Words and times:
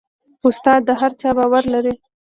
استاد 0.47 0.81
د 0.85 0.89
هر 0.99 1.11
چا 1.21 1.29
باور 1.37 1.63
لري. 1.73 1.93